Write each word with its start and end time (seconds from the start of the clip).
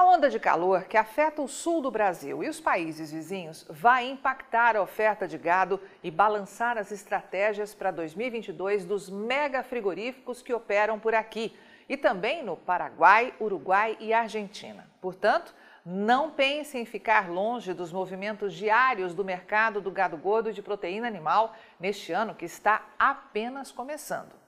A 0.00 0.04
onda 0.04 0.30
de 0.30 0.40
calor 0.40 0.84
que 0.84 0.96
afeta 0.96 1.42
o 1.42 1.46
sul 1.46 1.82
do 1.82 1.90
Brasil 1.90 2.42
e 2.42 2.48
os 2.48 2.58
países 2.58 3.12
vizinhos 3.12 3.66
vai 3.68 4.08
impactar 4.08 4.74
a 4.74 4.80
oferta 4.80 5.28
de 5.28 5.36
gado 5.36 5.78
e 6.02 6.10
balançar 6.10 6.78
as 6.78 6.90
estratégias 6.90 7.74
para 7.74 7.90
2022 7.90 8.86
dos 8.86 9.10
mega 9.10 9.62
frigoríficos 9.62 10.40
que 10.40 10.54
operam 10.54 10.98
por 10.98 11.14
aqui 11.14 11.54
e 11.86 11.98
também 11.98 12.42
no 12.42 12.56
Paraguai, 12.56 13.34
Uruguai 13.38 13.98
e 14.00 14.14
Argentina. 14.14 14.88
Portanto, 15.02 15.54
não 15.84 16.30
pense 16.30 16.78
em 16.78 16.86
ficar 16.86 17.30
longe 17.30 17.74
dos 17.74 17.92
movimentos 17.92 18.54
diários 18.54 19.12
do 19.12 19.22
mercado 19.22 19.82
do 19.82 19.90
gado 19.90 20.16
gordo 20.16 20.50
de 20.50 20.62
proteína 20.62 21.08
animal 21.08 21.54
neste 21.78 22.10
ano 22.10 22.34
que 22.34 22.46
está 22.46 22.86
apenas 22.98 23.70
começando. 23.70 24.39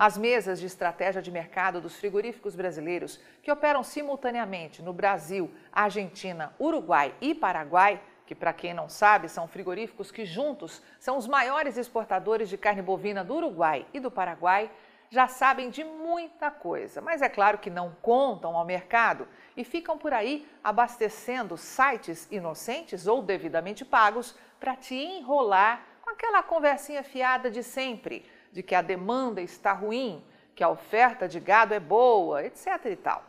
As 0.00 0.16
mesas 0.16 0.58
de 0.58 0.64
estratégia 0.64 1.20
de 1.20 1.30
mercado 1.30 1.78
dos 1.78 1.94
frigoríficos 1.94 2.56
brasileiros, 2.56 3.20
que 3.42 3.52
operam 3.52 3.82
simultaneamente 3.82 4.80
no 4.80 4.94
Brasil, 4.94 5.52
Argentina, 5.70 6.54
Uruguai 6.58 7.14
e 7.20 7.34
Paraguai, 7.34 8.00
que, 8.24 8.34
para 8.34 8.54
quem 8.54 8.72
não 8.72 8.88
sabe, 8.88 9.28
são 9.28 9.46
frigoríficos 9.46 10.10
que 10.10 10.24
juntos 10.24 10.82
são 10.98 11.18
os 11.18 11.26
maiores 11.26 11.76
exportadores 11.76 12.48
de 12.48 12.56
carne 12.56 12.80
bovina 12.80 13.22
do 13.22 13.34
Uruguai 13.34 13.86
e 13.92 14.00
do 14.00 14.10
Paraguai, 14.10 14.70
já 15.10 15.28
sabem 15.28 15.68
de 15.68 15.84
muita 15.84 16.50
coisa, 16.50 17.02
mas 17.02 17.20
é 17.20 17.28
claro 17.28 17.58
que 17.58 17.68
não 17.68 17.94
contam 18.00 18.56
ao 18.56 18.64
mercado 18.64 19.28
e 19.54 19.64
ficam 19.64 19.98
por 19.98 20.14
aí 20.14 20.48
abastecendo 20.64 21.58
sites 21.58 22.26
inocentes 22.30 23.06
ou 23.06 23.20
devidamente 23.20 23.84
pagos 23.84 24.34
para 24.58 24.74
te 24.76 24.94
enrolar 24.94 25.84
com 26.00 26.08
aquela 26.08 26.42
conversinha 26.42 27.02
fiada 27.02 27.50
de 27.50 27.62
sempre 27.62 28.24
de 28.52 28.62
que 28.62 28.74
a 28.74 28.82
demanda 28.82 29.40
está 29.40 29.72
ruim, 29.72 30.24
que 30.54 30.64
a 30.64 30.68
oferta 30.68 31.28
de 31.28 31.40
gado 31.40 31.74
é 31.74 31.80
boa, 31.80 32.44
etc. 32.44 32.66
e 32.86 32.96
tal. 32.96 33.24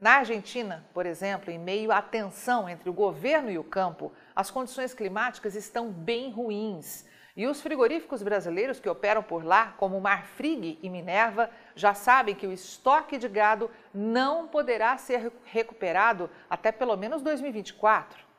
Na 0.00 0.14
Argentina, 0.14 0.84
por 0.92 1.06
exemplo, 1.06 1.50
em 1.50 1.58
meio 1.58 1.92
à 1.92 2.02
tensão 2.02 2.68
entre 2.68 2.90
o 2.90 2.92
governo 2.92 3.50
e 3.50 3.58
o 3.58 3.62
campo, 3.62 4.12
as 4.34 4.50
condições 4.50 4.92
climáticas 4.92 5.54
estão 5.54 5.90
bem 5.90 6.30
ruins. 6.30 7.06
E 7.36 7.46
os 7.46 7.62
frigoríficos 7.62 8.22
brasileiros 8.22 8.78
que 8.78 8.88
operam 8.88 9.22
por 9.22 9.44
lá, 9.44 9.74
como 9.78 10.00
Marfrig 10.00 10.78
e 10.82 10.90
Minerva, 10.90 11.48
já 11.74 11.94
sabem 11.94 12.34
que 12.34 12.46
o 12.46 12.52
estoque 12.52 13.16
de 13.16 13.28
gado 13.28 13.70
não 13.94 14.48
poderá 14.48 14.98
ser 14.98 15.32
recuperado 15.44 16.28
até 16.50 16.70
pelo 16.70 16.96
menos 16.96 17.22
2024. 17.22 18.31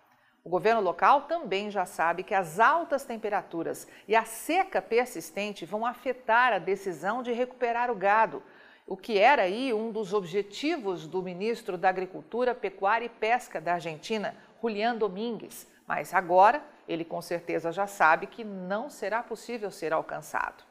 O 0.44 0.50
governo 0.50 0.82
local 0.82 1.22
também 1.22 1.72
já 1.72 1.86
sabe 1.86 2.22
que 2.22 2.36
as 2.36 2.60
altas 2.60 3.06
temperaturas 3.06 3.88
e 4.06 4.14
a 4.14 4.26
seca 4.26 4.82
persistente 4.82 5.66
vão 5.66 5.86
afetar 5.86 6.52
a 6.52 6.60
decisão 6.60 7.24
de 7.24 7.32
recuperar 7.32 7.90
o 7.90 7.96
gado, 7.96 8.44
o 8.86 8.98
que 8.98 9.18
era 9.18 9.44
aí 9.44 9.74
um 9.74 9.90
dos 9.90 10.14
objetivos 10.14 11.08
do 11.08 11.24
ministro 11.24 11.78
da 11.78 11.88
Agricultura, 11.88 12.54
Pecuária 12.54 13.06
e 13.06 13.10
Pesca 13.10 13.62
da 13.62 13.76
Argentina, 13.76 14.36
Julián 14.62 14.98
Domingues. 14.98 15.66
Mas 15.88 16.14
agora 16.14 16.62
ele 16.90 17.06
com 17.06 17.22
certeza 17.22 17.72
já 17.72 17.88
sabe 17.88 18.28
que 18.28 18.44
não 18.44 18.90
será 18.90 19.24
possível 19.24 19.72
ser 19.72 19.94
alcançado. 19.94 20.66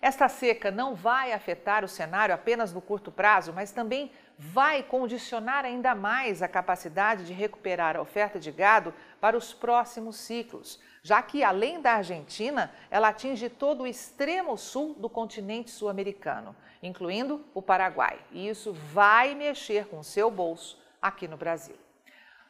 Esta 0.00 0.28
seca 0.28 0.70
não 0.70 0.94
vai 0.94 1.32
afetar 1.32 1.84
o 1.84 1.88
cenário 1.88 2.34
apenas 2.34 2.72
no 2.72 2.80
curto 2.80 3.10
prazo, 3.10 3.52
mas 3.52 3.72
também 3.72 4.12
vai 4.42 4.82
condicionar 4.82 5.66
ainda 5.66 5.94
mais 5.94 6.42
a 6.42 6.48
capacidade 6.48 7.26
de 7.26 7.32
recuperar 7.34 7.94
a 7.94 8.00
oferta 8.00 8.40
de 8.40 8.50
gado 8.50 8.94
para 9.20 9.36
os 9.36 9.52
próximos 9.52 10.16
ciclos, 10.16 10.80
já 11.02 11.20
que, 11.20 11.44
além 11.44 11.78
da 11.78 11.92
Argentina, 11.92 12.72
ela 12.90 13.08
atinge 13.08 13.50
todo 13.50 13.82
o 13.82 13.86
extremo 13.86 14.56
sul 14.56 14.94
do 14.94 15.10
continente 15.10 15.70
sul-americano, 15.70 16.56
incluindo 16.82 17.44
o 17.52 17.60
Paraguai. 17.60 18.18
E 18.32 18.48
isso 18.48 18.72
vai 18.72 19.34
mexer 19.34 19.84
com 19.88 19.98
o 19.98 20.04
seu 20.04 20.30
bolso 20.30 20.78
aqui 21.02 21.28
no 21.28 21.36
Brasil. 21.36 21.76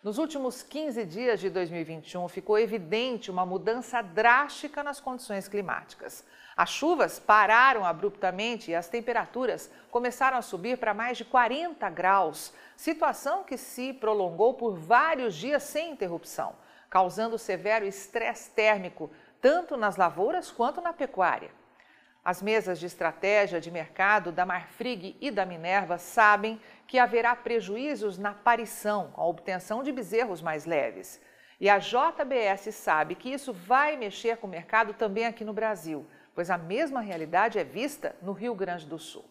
Nos 0.02 0.16
últimos 0.16 0.62
15 0.62 1.04
dias 1.04 1.40
de 1.40 1.50
2021, 1.50 2.26
ficou 2.26 2.58
evidente 2.58 3.30
uma 3.30 3.44
mudança 3.44 4.00
drástica 4.00 4.82
nas 4.82 4.98
condições 4.98 5.46
climáticas. 5.46 6.24
As 6.56 6.70
chuvas 6.70 7.18
pararam 7.18 7.84
abruptamente 7.84 8.70
e 8.70 8.74
as 8.74 8.88
temperaturas 8.88 9.70
começaram 9.90 10.38
a 10.38 10.42
subir 10.42 10.78
para 10.78 10.94
mais 10.94 11.18
de 11.18 11.26
40 11.26 11.90
graus, 11.90 12.50
situação 12.78 13.44
que 13.44 13.58
se 13.58 13.92
prolongou 13.92 14.54
por 14.54 14.74
vários 14.74 15.34
dias 15.34 15.64
sem 15.64 15.92
interrupção, 15.92 16.54
causando 16.88 17.36
severo 17.36 17.84
estresse 17.84 18.48
térmico 18.52 19.10
tanto 19.38 19.76
nas 19.76 19.98
lavouras 19.98 20.50
quanto 20.50 20.80
na 20.80 20.94
pecuária. 20.94 21.59
As 22.24 22.42
mesas 22.42 22.78
de 22.78 22.86
estratégia 22.86 23.60
de 23.60 23.70
mercado 23.70 24.30
da 24.30 24.44
Marfrig 24.44 25.16
e 25.20 25.30
da 25.30 25.46
Minerva 25.46 25.98
sabem 25.98 26.60
que 26.86 26.98
haverá 26.98 27.34
prejuízos 27.34 28.18
na 28.18 28.30
aparição 28.30 29.10
com 29.12 29.20
a 29.20 29.26
obtenção 29.26 29.82
de 29.82 29.90
bezerros 29.90 30.42
mais 30.42 30.66
leves. 30.66 31.20
E 31.58 31.68
a 31.68 31.78
JBS 31.78 32.74
sabe 32.74 33.14
que 33.14 33.32
isso 33.32 33.52
vai 33.52 33.96
mexer 33.96 34.36
com 34.36 34.46
o 34.46 34.50
mercado 34.50 34.94
também 34.94 35.26
aqui 35.26 35.44
no 35.44 35.52
Brasil 35.52 36.06
pois 36.34 36.50
a 36.50 36.56
mesma 36.58 37.00
realidade 37.00 37.58
é 37.58 37.64
vista 37.64 38.16
no 38.22 38.32
Rio 38.32 38.54
Grande 38.54 38.86
do 38.86 38.98
Sul. 38.98 39.24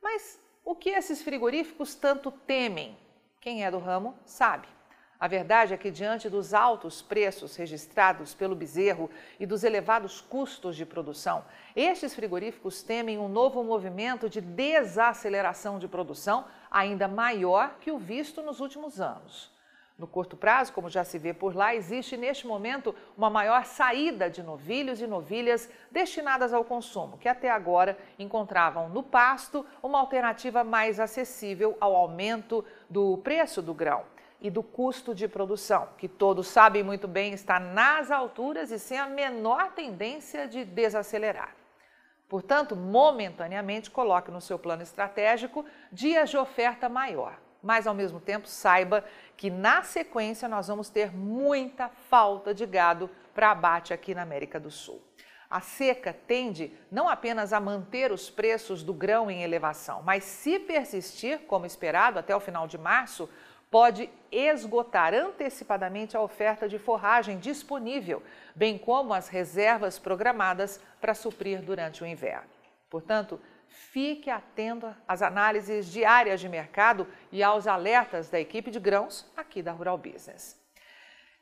Mas 0.00 0.40
o 0.64 0.74
que 0.74 0.90
esses 0.90 1.22
frigoríficos 1.22 1.94
tanto 1.94 2.30
temem? 2.30 2.96
Quem 3.40 3.64
é 3.64 3.70
do 3.70 3.78
ramo 3.78 4.16
sabe. 4.24 4.68
A 5.20 5.28
verdade 5.28 5.74
é 5.74 5.76
que, 5.76 5.90
diante 5.90 6.30
dos 6.30 6.54
altos 6.54 7.02
preços 7.02 7.54
registrados 7.54 8.32
pelo 8.32 8.56
bezerro 8.56 9.10
e 9.38 9.44
dos 9.44 9.64
elevados 9.64 10.22
custos 10.22 10.74
de 10.74 10.86
produção, 10.86 11.44
estes 11.76 12.14
frigoríficos 12.14 12.82
temem 12.82 13.18
um 13.18 13.28
novo 13.28 13.62
movimento 13.62 14.30
de 14.30 14.40
desaceleração 14.40 15.78
de 15.78 15.86
produção 15.86 16.46
ainda 16.70 17.06
maior 17.06 17.76
que 17.82 17.92
o 17.92 17.98
visto 17.98 18.40
nos 18.40 18.60
últimos 18.60 18.98
anos. 18.98 19.52
No 19.98 20.06
curto 20.06 20.38
prazo, 20.38 20.72
como 20.72 20.88
já 20.88 21.04
se 21.04 21.18
vê 21.18 21.34
por 21.34 21.54
lá, 21.54 21.74
existe 21.74 22.16
neste 22.16 22.46
momento 22.46 22.94
uma 23.14 23.28
maior 23.28 23.66
saída 23.66 24.30
de 24.30 24.42
novilhos 24.42 25.02
e 25.02 25.06
novilhas 25.06 25.68
destinadas 25.90 26.54
ao 26.54 26.64
consumo, 26.64 27.18
que 27.18 27.28
até 27.28 27.50
agora 27.50 27.98
encontravam 28.18 28.88
no 28.88 29.02
pasto 29.02 29.66
uma 29.82 30.00
alternativa 30.00 30.64
mais 30.64 30.98
acessível 30.98 31.76
ao 31.78 31.94
aumento 31.94 32.64
do 32.88 33.18
preço 33.18 33.60
do 33.60 33.74
grão 33.74 34.02
e 34.40 34.50
do 34.50 34.62
custo 34.62 35.14
de 35.14 35.28
produção, 35.28 35.88
que 35.98 36.08
todos 36.08 36.48
sabem 36.48 36.82
muito 36.82 37.06
bem 37.06 37.32
está 37.32 37.60
nas 37.60 38.10
alturas 38.10 38.70
e 38.70 38.78
sem 38.78 38.98
a 38.98 39.06
menor 39.06 39.72
tendência 39.72 40.48
de 40.48 40.64
desacelerar. 40.64 41.54
Portanto, 42.28 42.76
momentaneamente, 42.76 43.90
coloque 43.90 44.30
no 44.30 44.40
seu 44.40 44.58
plano 44.58 44.82
estratégico 44.82 45.64
dias 45.92 46.30
de 46.30 46.36
oferta 46.36 46.88
maior 46.88 47.38
mas 47.62 47.86
ao 47.86 47.94
mesmo 47.94 48.20
tempo 48.20 48.48
saiba 48.48 49.04
que 49.36 49.50
na 49.50 49.82
sequência 49.82 50.48
nós 50.48 50.68
vamos 50.68 50.88
ter 50.88 51.14
muita 51.14 51.88
falta 51.88 52.54
de 52.54 52.66
gado 52.66 53.10
para 53.34 53.50
abate 53.50 53.92
aqui 53.92 54.14
na 54.14 54.22
América 54.22 54.58
do 54.58 54.70
Sul. 54.70 55.02
A 55.48 55.60
seca 55.60 56.12
tende 56.12 56.72
não 56.90 57.08
apenas 57.08 57.52
a 57.52 57.58
manter 57.58 58.12
os 58.12 58.30
preços 58.30 58.84
do 58.84 58.94
grão 58.94 59.30
em 59.30 59.42
elevação, 59.42 60.00
mas 60.02 60.22
se 60.22 60.60
persistir, 60.60 61.40
como 61.40 61.66
esperado, 61.66 62.18
até 62.20 62.34
o 62.34 62.40
final 62.40 62.68
de 62.68 62.78
março, 62.78 63.28
pode 63.70 64.10
esgotar 64.32 65.14
antecipadamente 65.14 66.16
a 66.16 66.20
oferta 66.20 66.68
de 66.68 66.78
forragem 66.78 67.38
disponível, 67.38 68.22
bem 68.54 68.76
como 68.76 69.14
as 69.14 69.28
reservas 69.28 69.98
programadas 69.98 70.80
para 71.00 71.14
suprir 71.14 71.62
durante 71.62 72.02
o 72.02 72.06
inverno. 72.06 72.48
Portanto, 72.88 73.40
fique 73.68 74.28
atento 74.28 74.92
às 75.06 75.22
análises 75.22 75.86
diárias 75.86 76.40
de 76.40 76.48
mercado 76.48 77.06
e 77.30 77.42
aos 77.42 77.68
alertas 77.68 78.28
da 78.28 78.40
equipe 78.40 78.70
de 78.70 78.80
grãos 78.80 79.30
aqui 79.36 79.62
da 79.62 79.70
Rural 79.70 79.96
Business. 79.96 80.58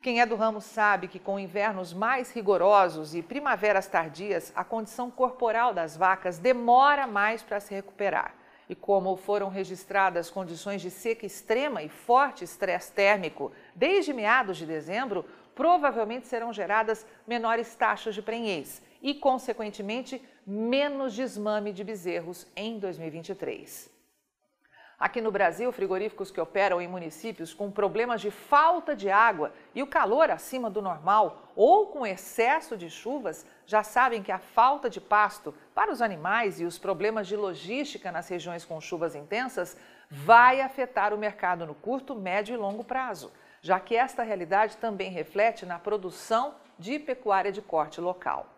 Quem 0.01 0.21
é 0.21 0.27
do 0.27 0.37
ramo 0.37 0.61
sabe 0.61 1.09
que 1.09 1.19
com 1.19 1.41
invernos 1.41 1.93
mais 1.93 2.31
rigorosos 2.31 3.15
e 3.15 3.23
primaveras 3.23 3.89
tardias, 3.89 4.53
a 4.55 4.63
condição 4.63 5.11
corporal 5.11 5.75
das 5.75 5.97
vacas 5.97 6.39
demora 6.39 7.07
mais 7.07 7.43
para 7.43 7.59
se 7.59 7.75
recuperar. 7.75 8.33
E 8.69 8.75
como 8.75 9.17
foram 9.17 9.49
registradas 9.49 10.31
condições 10.31 10.83
de 10.83 10.91
seca 10.91 11.25
extrema 11.25 11.83
e 11.83 11.89
forte 11.89 12.45
estresse 12.45 12.93
térmico 12.93 13.51
desde 13.75 14.13
meados 14.13 14.59
de 14.59 14.67
dezembro, 14.67 15.25
provavelmente 15.55 16.27
serão 16.29 16.53
geradas 16.53 17.07
menores 17.27 17.75
taxas 17.75 18.15
de 18.15 18.23
prenhez 18.23 18.83
e, 19.03 19.15
consequentemente, 19.15 20.23
menos 20.47 21.15
desmame 21.15 21.73
de 21.73 21.83
bezerros 21.83 22.47
em 22.55 22.79
2023. 22.79 23.98
Aqui 24.99 25.21
no 25.21 25.31
Brasil, 25.31 25.71
frigoríficos 25.71 26.29
que 26.29 26.41
operam 26.41 26.81
em 26.81 26.89
municípios 26.89 27.55
com 27.55 27.71
problemas 27.71 28.21
de 28.21 28.33
falta 28.33 28.97
de 28.97 29.09
água 29.09 29.53
e 29.73 29.81
o 29.81 29.87
calor 29.87 30.29
acima 30.29 30.69
do 30.69 30.83
normal 30.83 31.53
ou 31.55 31.87
com 31.87 32.05
excesso 32.05 32.77
de 32.77 32.91
chuvas 32.91 33.47
já 33.65 33.85
sabem 33.85 34.25
que 34.25 34.33
a 34.33 34.41
falta 34.41 34.91
de 34.91 35.01
pasto 35.01 35.55
para 35.73 35.93
os 35.93 36.03
animais 36.03 36.61
e 36.61 36.65
os 36.65 36.81
problemas 36.81 37.29
de 37.29 37.37
logística 37.37 38.11
nas 38.11 38.29
regiões 38.29 38.65
com 38.65 38.81
chuvas 38.81 39.15
intensas 39.15 39.77
vai 40.11 40.61
afetar 40.61 41.15
o 41.15 41.19
mercado 41.19 41.65
no 41.65 41.77
curto, 41.77 42.17
médio 42.17 42.55
e 42.55 42.57
longo 42.57 42.83
prazo, 42.83 43.33
já 43.63 43.79
que 43.79 43.95
esta 43.95 44.25
realidade 44.25 44.79
também 44.79 45.13
reflete 45.13 45.65
na 45.65 45.79
produção 45.79 46.57
de 46.77 46.99
pecuária 46.99 47.53
de 47.53 47.63
corte 47.63 48.01
local. 48.01 48.58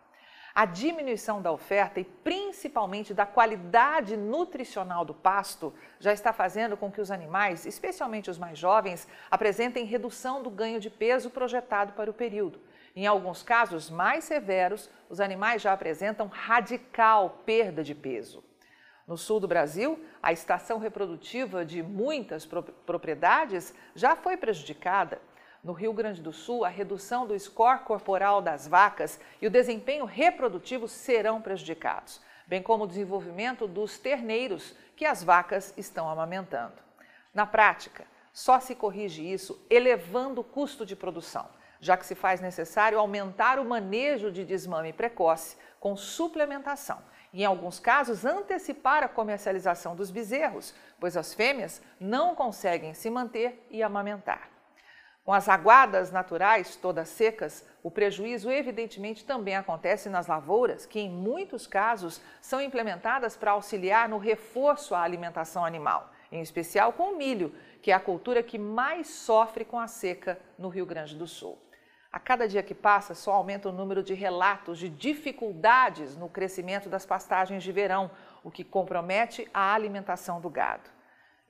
A 0.54 0.64
diminuição 0.64 1.40
da 1.40 1.52
oferta 1.52 2.00
e 2.00 2.04
principalmente 2.04 3.14
da 3.14 3.24
qualidade 3.24 4.16
nutricional 4.16 5.04
do 5.04 5.14
pasto 5.14 5.72
já 6.00 6.12
está 6.12 6.32
fazendo 6.32 6.76
com 6.76 6.90
que 6.90 7.00
os 7.00 7.10
animais, 7.10 7.64
especialmente 7.66 8.30
os 8.30 8.38
mais 8.38 8.58
jovens, 8.58 9.06
apresentem 9.30 9.84
redução 9.84 10.42
do 10.42 10.50
ganho 10.50 10.80
de 10.80 10.90
peso 10.90 11.30
projetado 11.30 11.92
para 11.92 12.10
o 12.10 12.14
período. 12.14 12.60
Em 12.96 13.06
alguns 13.06 13.42
casos 13.42 13.88
mais 13.88 14.24
severos, 14.24 14.90
os 15.08 15.20
animais 15.20 15.62
já 15.62 15.72
apresentam 15.72 16.26
radical 16.26 17.42
perda 17.46 17.84
de 17.84 17.94
peso. 17.94 18.42
No 19.06 19.16
sul 19.16 19.38
do 19.38 19.48
Brasil, 19.48 20.04
a 20.22 20.32
estação 20.32 20.78
reprodutiva 20.78 21.64
de 21.64 21.82
muitas 21.82 22.44
propriedades 22.86 23.72
já 23.94 24.16
foi 24.16 24.36
prejudicada 24.36 25.20
no 25.62 25.72
Rio 25.72 25.92
Grande 25.92 26.22
do 26.22 26.32
Sul, 26.32 26.64
a 26.64 26.68
redução 26.68 27.26
do 27.26 27.38
score 27.38 27.80
corporal 27.80 28.40
das 28.40 28.66
vacas 28.66 29.20
e 29.40 29.46
o 29.46 29.50
desempenho 29.50 30.04
reprodutivo 30.04 30.88
serão 30.88 31.40
prejudicados, 31.40 32.20
bem 32.46 32.62
como 32.62 32.84
o 32.84 32.86
desenvolvimento 32.86 33.66
dos 33.66 33.98
terneiros 33.98 34.74
que 34.96 35.04
as 35.04 35.22
vacas 35.22 35.74
estão 35.76 36.08
amamentando. 36.08 36.74
Na 37.34 37.46
prática, 37.46 38.06
só 38.32 38.58
se 38.58 38.74
corrige 38.74 39.22
isso 39.22 39.60
elevando 39.68 40.40
o 40.40 40.44
custo 40.44 40.86
de 40.86 40.96
produção, 40.96 41.46
já 41.78 41.96
que 41.96 42.06
se 42.06 42.14
faz 42.14 42.40
necessário 42.40 42.98
aumentar 42.98 43.58
o 43.58 43.64
manejo 43.64 44.32
de 44.32 44.44
desmame 44.44 44.92
precoce 44.92 45.56
com 45.78 45.96
suplementação 45.96 46.98
e, 47.32 47.42
em 47.42 47.44
alguns 47.44 47.78
casos, 47.78 48.24
antecipar 48.24 49.02
a 49.02 49.08
comercialização 49.08 49.94
dos 49.94 50.10
bezerros, 50.10 50.74
pois 50.98 51.16
as 51.16 51.34
fêmeas 51.34 51.82
não 51.98 52.34
conseguem 52.34 52.94
se 52.94 53.10
manter 53.10 53.66
e 53.70 53.82
amamentar. 53.82 54.59
Com 55.24 55.32
as 55.32 55.48
aguadas 55.48 56.10
naturais 56.10 56.76
todas 56.76 57.08
secas, 57.08 57.64
o 57.82 57.90
prejuízo 57.90 58.50
evidentemente 58.50 59.24
também 59.24 59.54
acontece 59.54 60.08
nas 60.08 60.26
lavouras, 60.26 60.86
que 60.86 60.98
em 60.98 61.10
muitos 61.10 61.66
casos 61.66 62.20
são 62.40 62.60
implementadas 62.60 63.36
para 63.36 63.52
auxiliar 63.52 64.08
no 64.08 64.18
reforço 64.18 64.94
à 64.94 65.02
alimentação 65.02 65.64
animal, 65.64 66.10
em 66.32 66.40
especial 66.40 66.92
com 66.92 67.12
o 67.12 67.16
milho, 67.16 67.54
que 67.82 67.90
é 67.90 67.94
a 67.94 68.00
cultura 68.00 68.42
que 68.42 68.58
mais 68.58 69.08
sofre 69.08 69.64
com 69.64 69.78
a 69.78 69.86
seca 69.86 70.38
no 70.58 70.68
Rio 70.68 70.86
Grande 70.86 71.14
do 71.16 71.26
Sul. 71.26 71.58
A 72.12 72.18
cada 72.18 72.48
dia 72.48 72.62
que 72.62 72.74
passa, 72.74 73.14
só 73.14 73.32
aumenta 73.32 73.68
o 73.68 73.72
número 73.72 74.02
de 74.02 74.14
relatos 74.14 74.78
de 74.78 74.88
dificuldades 74.88 76.16
no 76.16 76.28
crescimento 76.28 76.88
das 76.88 77.06
pastagens 77.06 77.62
de 77.62 77.70
verão, 77.70 78.10
o 78.42 78.50
que 78.50 78.64
compromete 78.64 79.48
a 79.54 79.72
alimentação 79.72 80.40
do 80.40 80.50
gado. 80.50 80.90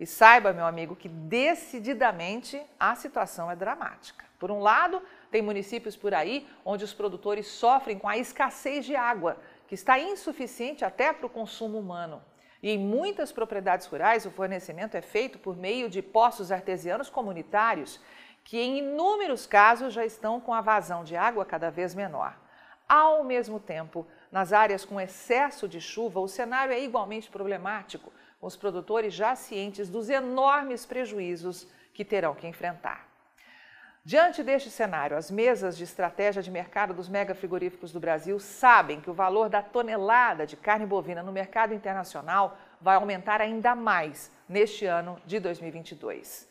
E 0.01 0.07
saiba, 0.07 0.55
meu 0.55 0.65
amigo, 0.65 0.97
que 0.97 1.11
decididamente 1.11 2.59
a 2.79 2.95
situação 2.95 3.51
é 3.51 3.55
dramática. 3.55 4.25
Por 4.39 4.51
um 4.51 4.61
lado, 4.61 5.03
tem 5.31 5.43
municípios 5.43 5.95
por 5.95 6.15
aí 6.15 6.49
onde 6.65 6.83
os 6.83 6.95
produtores 6.95 7.47
sofrem 7.47 7.99
com 7.99 8.09
a 8.09 8.17
escassez 8.17 8.87
de 8.87 8.97
água, 8.97 9.37
que 9.69 9.75
está 9.75 9.99
insuficiente 9.99 10.87
até 10.87 11.13
para 11.13 11.27
o 11.27 11.31
consumo 11.31 11.79
humano. 11.79 12.23
E 12.63 12.71
em 12.71 12.79
muitas 12.79 13.31
propriedades 13.31 13.87
rurais, 13.87 14.25
o 14.25 14.31
fornecimento 14.31 14.97
é 14.97 15.03
feito 15.03 15.39
por 15.39 15.55
meio 15.55 15.91
de 15.91 16.01
poços 16.01 16.51
artesianos 16.51 17.11
comunitários, 17.11 18.01
que 18.43 18.59
em 18.59 18.79
inúmeros 18.79 19.47
casos 19.47 19.93
já 19.93 20.05
estão 20.05 20.41
com 20.41 20.55
a 20.55 20.63
vazão 20.63 21.05
de 21.05 21.15
água 21.15 21.45
cada 21.45 21.71
vez 21.71 21.95
menor. 21.95 22.35
Ao 22.89 23.23
mesmo 23.23 23.61
tempo, 23.61 24.07
nas 24.33 24.53
áreas 24.53 24.83
com 24.85 24.99
excesso 24.99 25.69
de 25.69 25.81
chuva, 25.81 26.21
o 26.21 26.27
cenário 26.27 26.73
é 26.73 26.81
igualmente 26.81 27.31
problemático, 27.31 28.11
os 28.41 28.57
produtores 28.57 29.13
já 29.13 29.35
cientes 29.35 29.89
dos 29.89 30.09
enormes 30.09 30.87
prejuízos 30.87 31.67
que 31.93 32.05
terão 32.05 32.35
que 32.35 32.47
enfrentar. 32.47 33.11
Diante 34.03 34.43
deste 34.43 34.71
cenário, 34.71 35.15
as 35.15 35.31
mesas 35.31 35.77
de 35.77 35.85
estratégia 35.85 36.43
de 36.43 36.51
mercado 36.51 36.95
dos 36.95 37.09
mega 37.09 37.35
frigoríficos 37.35 37.93
do 37.93 38.01
Brasil 38.01 38.41
sabem 38.41 38.99
que 38.99 39.11
o 39.11 39.15
valor 39.15 39.51
da 39.51 39.63
tonelada 39.63 40.47
de 40.47 40.57
carne 40.57 40.87
bovina 40.87 41.23
no 41.23 41.31
mercado 41.31 41.75
internacional 41.75 42.57
vai 42.81 42.97
aumentar 42.97 43.43
ainda 43.43 43.75
mais 43.75 44.33
neste 44.49 44.87
ano 44.87 45.21
de 45.27 45.39
2022. 45.39 46.49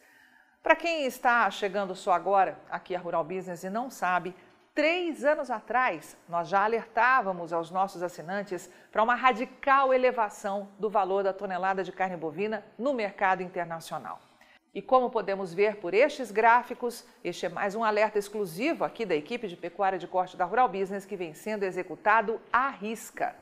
Para 0.62 0.76
quem 0.76 1.06
está 1.06 1.50
chegando 1.50 1.96
só 1.96 2.12
agora 2.12 2.60
aqui 2.70 2.96
a 2.96 3.00
Rural 3.00 3.24
Business 3.24 3.64
e 3.64 3.70
não 3.70 3.90
sabe, 3.90 4.36
Três 4.80 5.26
anos 5.26 5.52
atrás, 5.52 6.16
nós 6.30 6.48
já 6.48 6.64
alertávamos 6.64 7.52
aos 7.52 7.70
nossos 7.70 8.02
assinantes 8.02 8.70
para 8.90 9.04
uma 9.04 9.14
radical 9.14 9.94
elevação 9.94 10.70
do 10.80 10.90
valor 10.90 11.22
da 11.22 11.34
tonelada 11.34 11.84
de 11.84 11.92
carne 11.92 12.16
bovina 12.16 12.64
no 12.78 12.94
mercado 12.94 13.44
internacional. 13.44 14.22
E 14.74 14.81
como 14.81 15.10
podemos 15.10 15.54
ver 15.54 15.76
por 15.81 15.94
estes 15.94 16.31
gráficos, 16.31 17.06
este 17.22 17.46
é 17.46 17.50
mais 17.50 17.76
um 17.76 17.84
alerta 17.84 18.18
exclusivo 18.18 18.86
aqui 18.86 19.06
da 19.06 19.18
equipe 19.18 19.50
de 19.50 19.58
pecuária 19.58 20.00
de 20.00 20.08
corte 20.08 20.38
da 20.38 20.46
Rural 20.46 20.70
Business 20.70 21.04
que 21.04 21.18
vem 21.18 21.34
sendo 21.34 21.64
executado 21.64 22.40
à 22.50 22.70
risca. 22.70 23.36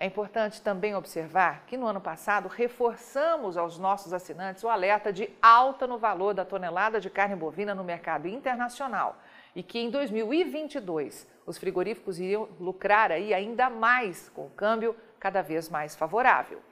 É 0.00 0.06
importante 0.06 0.62
também 0.62 0.94
observar 0.94 1.64
que 1.66 1.76
no 1.76 1.88
ano 1.88 2.00
passado 2.00 2.46
reforçamos 2.46 3.56
aos 3.56 3.78
nossos 3.78 4.12
assinantes 4.12 4.62
o 4.62 4.68
alerta 4.68 5.12
de 5.12 5.28
alta 5.42 5.88
no 5.88 5.98
valor 5.98 6.34
da 6.34 6.44
tonelada 6.44 7.00
de 7.00 7.10
carne 7.10 7.34
bovina 7.34 7.74
no 7.74 7.82
mercado 7.82 8.28
internacional 8.28 9.16
e 9.56 9.62
que 9.62 9.80
em 9.80 9.90
2022 9.90 11.26
os 11.44 11.58
frigoríficos 11.58 12.20
iriam 12.20 12.48
lucrar 12.60 13.10
aí 13.10 13.34
ainda 13.34 13.68
mais 13.68 14.28
com 14.28 14.46
o 14.46 14.50
câmbio 14.50 14.94
cada 15.18 15.42
vez 15.42 15.68
mais 15.68 15.96
favorável. 15.96 16.62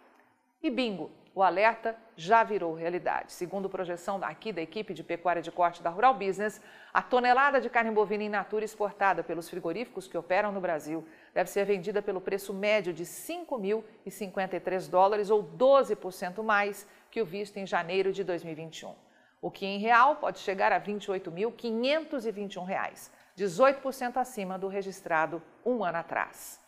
E 0.67 0.71
bingo, 0.71 1.11
o 1.33 1.45
alerta 1.45 1.97
já 2.17 2.43
virou 2.43 2.75
realidade. 2.75 3.33
Segundo 3.33 3.71
projeção 3.71 4.19
aqui 4.25 4.53
da 4.53 4.61
equipe 4.61 4.93
de 4.93 5.05
pecuária 5.05 5.41
de 5.41 5.53
corte 5.53 5.81
da 5.81 5.91
Rural 5.91 6.15
Business, 6.15 6.61
a 6.93 7.01
tonelada 7.01 7.61
de 7.61 7.71
carne 7.71 7.93
bovina 7.93 8.25
in 8.25 8.29
natura 8.29 8.65
exportada 8.65 9.23
pelos 9.23 9.49
frigoríficos 9.49 10.09
que 10.09 10.19
operam 10.19 10.51
no 10.51 10.61
Brasil 10.61 11.07
deve 11.33 11.49
ser 11.49 11.65
vendida 11.65 12.03
pelo 12.03 12.21
preço 12.21 12.53
médio 12.53 12.93
de 12.93 13.05
5.053 13.05 14.91
dólares 14.91 15.31
ou 15.31 15.45
12% 15.45 16.43
mais 16.43 16.85
que 17.13 17.23
o 17.23 17.25
visto 17.25 17.59
em 17.59 17.65
janeiro 17.65 18.13
de 18.13 18.25
2021. 18.25 18.93
O 19.41 19.53
que 19.53 19.67
em 19.67 19.79
real 19.79 20.17
pode 20.17 20.41
chegar 20.41 20.73
a 20.73 20.79
R$ 20.79 20.95
28.521, 20.95 23.11
18% 23.39 24.17
acima 24.17 24.59
do 24.59 24.67
registrado 24.67 25.41
um 25.65 25.85
ano 25.85 25.99
atrás. 25.99 26.66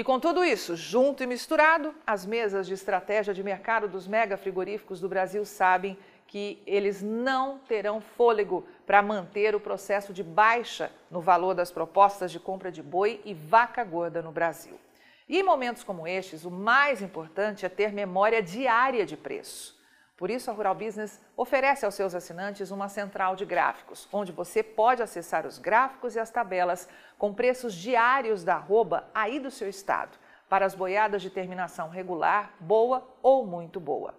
E 0.00 0.02
com 0.02 0.18
tudo 0.18 0.42
isso, 0.42 0.74
junto 0.76 1.22
e 1.22 1.26
misturado, 1.26 1.94
as 2.06 2.24
mesas 2.24 2.66
de 2.66 2.72
estratégia 2.72 3.34
de 3.34 3.42
mercado 3.42 3.86
dos 3.86 4.06
mega 4.06 4.34
frigoríficos 4.38 4.98
do 4.98 5.10
Brasil 5.10 5.44
sabem 5.44 5.94
que 6.26 6.62
eles 6.66 7.02
não 7.02 7.58
terão 7.58 8.00
fôlego 8.00 8.66
para 8.86 9.02
manter 9.02 9.54
o 9.54 9.60
processo 9.60 10.10
de 10.10 10.22
baixa 10.22 10.90
no 11.10 11.20
valor 11.20 11.52
das 11.52 11.70
propostas 11.70 12.32
de 12.32 12.40
compra 12.40 12.72
de 12.72 12.82
boi 12.82 13.20
e 13.26 13.34
vaca 13.34 13.84
gorda 13.84 14.22
no 14.22 14.32
Brasil. 14.32 14.80
E 15.28 15.38
em 15.38 15.42
momentos 15.42 15.84
como 15.84 16.08
estes, 16.08 16.46
o 16.46 16.50
mais 16.50 17.02
importante 17.02 17.66
é 17.66 17.68
ter 17.68 17.92
memória 17.92 18.42
diária 18.42 19.04
de 19.04 19.18
preço. 19.18 19.78
Por 20.20 20.30
isso, 20.30 20.50
a 20.50 20.52
Rural 20.52 20.74
Business 20.74 21.18
oferece 21.34 21.86
aos 21.86 21.94
seus 21.94 22.14
assinantes 22.14 22.70
uma 22.70 22.90
central 22.90 23.34
de 23.34 23.46
gráficos, 23.46 24.06
onde 24.12 24.32
você 24.32 24.62
pode 24.62 25.02
acessar 25.02 25.46
os 25.46 25.56
gráficos 25.56 26.14
e 26.14 26.20
as 26.20 26.28
tabelas 26.28 26.86
com 27.16 27.32
preços 27.32 27.72
diários 27.74 28.44
da 28.44 28.56
arroba 28.56 29.08
aí 29.14 29.40
do 29.40 29.50
seu 29.50 29.66
estado, 29.66 30.18
para 30.46 30.66
as 30.66 30.74
boiadas 30.74 31.22
de 31.22 31.30
terminação 31.30 31.88
regular, 31.88 32.52
boa 32.60 33.02
ou 33.22 33.46
muito 33.46 33.80
boa. 33.80 34.14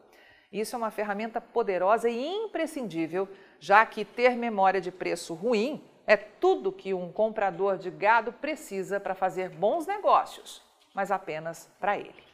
Isso 0.51 0.75
é 0.75 0.79
uma 0.79 0.89
ferramenta 0.89 1.39
poderosa 1.39 2.09
e 2.09 2.19
imprescindível, 2.19 3.29
já 3.59 3.85
que 3.85 4.03
ter 4.03 4.35
memória 4.35 4.81
de 4.81 4.91
preço 4.91 5.35
ruim 5.35 5.87
é 6.07 6.17
tudo 6.17 6.71
que 6.71 6.95
um 6.95 7.11
comprador 7.11 7.77
de 7.77 7.91
gado 7.91 8.33
precisa 8.33 8.99
para 8.99 9.13
fazer 9.13 9.49
bons 9.49 9.85
negócios, 9.85 10.63
mas 10.95 11.11
apenas 11.11 11.69
para 11.79 11.95
ele. 11.95 12.30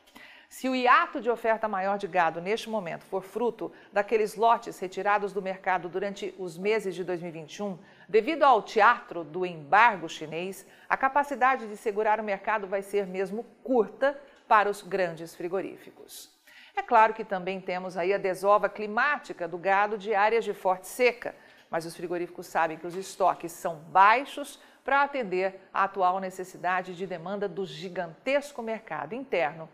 Se 0.49 0.69
o 0.69 0.73
hiato 0.73 1.19
de 1.19 1.29
oferta 1.29 1.67
maior 1.67 1.97
de 1.97 2.07
gado 2.07 2.39
neste 2.39 2.69
momento 2.69 3.03
for 3.03 3.21
fruto 3.21 3.71
daqueles 3.91 4.35
lotes 4.35 4.79
retirados 4.79 5.33
do 5.33 5.41
mercado 5.41 5.89
durante 5.89 6.33
os 6.39 6.57
meses 6.57 6.95
de 6.95 7.03
2021, 7.03 7.77
devido 8.07 8.43
ao 8.43 8.61
teatro 8.61 9.25
do 9.25 9.45
embargo 9.45 10.07
chinês, 10.07 10.65
a 10.87 10.95
capacidade 10.95 11.67
de 11.67 11.75
segurar 11.75 12.19
o 12.19 12.23
mercado 12.23 12.65
vai 12.65 12.81
ser 12.81 13.05
mesmo 13.05 13.43
curta 13.61 14.19
para 14.47 14.69
os 14.69 14.81
grandes 14.81 15.35
frigoríficos. 15.35 16.31
É 16.75 16.81
claro 16.81 17.13
que 17.13 17.25
também 17.25 17.59
temos 17.59 17.97
aí 17.97 18.13
a 18.13 18.17
desova 18.17 18.69
climática 18.69 19.47
do 19.47 19.57
gado 19.57 19.97
de 19.97 20.15
áreas 20.15 20.45
de 20.45 20.53
forte 20.53 20.87
seca, 20.87 21.35
mas 21.69 21.85
os 21.85 21.95
frigoríficos 21.95 22.47
sabem 22.47 22.77
que 22.77 22.87
os 22.87 22.95
estoques 22.95 23.51
são 23.51 23.75
baixos 23.75 24.61
para 24.83 25.03
atender 25.03 25.59
à 25.73 25.83
atual 25.83 26.21
necessidade 26.21 26.95
de 26.95 27.05
demanda 27.05 27.49
do 27.49 27.65
gigantesco 27.65 28.61
mercado 28.61 29.13
interno 29.13 29.67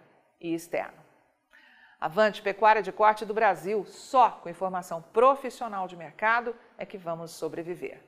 e 0.43 0.53
externo. 0.53 1.01
Avante 1.99 2.41
Pecuária 2.41 2.83
de 2.83 2.91
Corte 2.91 3.23
do 3.25 3.33
Brasil, 3.33 3.85
só 3.85 4.29
com 4.29 4.49
informação 4.49 5.01
profissional 5.13 5.87
de 5.87 5.95
mercado 5.95 6.53
é 6.77 6.85
que 6.85 6.97
vamos 6.97 7.31
sobreviver. 7.31 8.01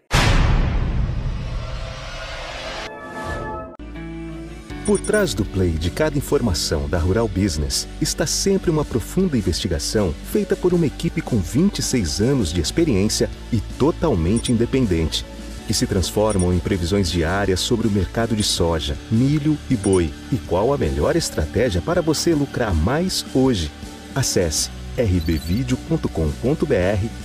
Por 4.85 4.99
trás 4.99 5.33
do 5.33 5.43
play 5.43 5.71
de 5.71 5.89
cada 5.89 6.15
informação 6.15 6.87
da 6.87 6.99
Rural 6.99 7.27
Business 7.27 7.87
está 7.99 8.27
sempre 8.27 8.69
uma 8.69 8.85
profunda 8.85 9.35
investigação 9.35 10.13
feita 10.13 10.55
por 10.55 10.75
uma 10.75 10.85
equipe 10.85 11.23
com 11.23 11.37
26 11.37 12.21
anos 12.21 12.53
de 12.53 12.61
experiência 12.61 13.27
e 13.51 13.59
totalmente 13.79 14.51
independente 14.51 15.25
que 15.65 15.73
se 15.73 15.87
transformam 15.87 16.53
em 16.53 16.59
previsões 16.59 17.09
diárias 17.09 17.59
sobre 17.59 17.87
o 17.87 17.91
mercado 17.91 18.35
de 18.35 18.43
soja, 18.43 18.97
milho 19.11 19.57
e 19.69 19.75
boi 19.75 20.13
e 20.31 20.37
qual 20.37 20.73
a 20.73 20.77
melhor 20.77 21.15
estratégia 21.15 21.81
para 21.81 22.01
você 22.01 22.33
lucrar 22.33 22.73
mais 22.73 23.25
hoje. 23.33 23.71
Acesse 24.13 24.69
rbvideo.com.br 24.97 26.07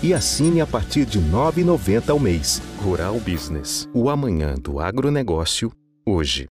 e 0.03 0.13
assine 0.13 0.61
a 0.61 0.67
partir 0.67 1.05
de 1.05 1.19
R$ 1.19 1.31
9,90 1.31 2.11
ao 2.11 2.19
mês. 2.19 2.61
Rural 2.83 3.21
Business, 3.21 3.89
o 3.95 4.11
amanhã 4.11 4.55
do 4.55 4.81
agronegócio, 4.81 5.71
hoje. 6.07 6.47